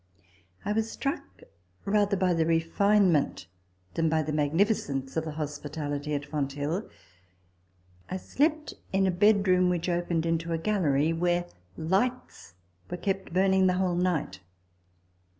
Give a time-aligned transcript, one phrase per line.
[0.65, 1.43] I was struck
[1.85, 3.45] rather by the refinement
[3.93, 6.89] than by the magnificence of the hospitality at Fonthill.
[8.09, 11.45] I slept in a bedroom which opened into a gallery where
[11.77, 12.55] lights
[12.89, 14.39] were kept burning the whole night.